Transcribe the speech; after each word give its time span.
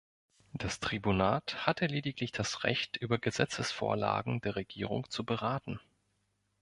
Das 0.53 0.79
Tribunat 0.79 1.67
hatte 1.67 1.85
lediglich 1.85 2.31
das 2.31 2.63
Recht 2.63 2.97
über 2.97 3.19
Gesetzesvorlagen 3.19 4.41
der 4.41 4.55
Regierung 4.55 5.07
zu 5.11 5.23
beraten. 5.23 5.79